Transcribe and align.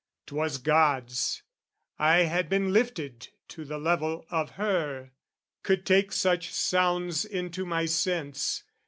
'Twas 0.25 0.57
God's. 0.57 1.43
I 1.99 2.23
had 2.23 2.49
been 2.49 2.73
lifted 2.73 3.27
to 3.49 3.63
the 3.63 3.77
level 3.77 4.25
of 4.31 4.53
her, 4.57 5.11
Could 5.61 5.85
take 5.85 6.11
such 6.11 6.51
sounds 6.51 7.23
into 7.23 7.67
my 7.67 7.85
sense. 7.85 8.63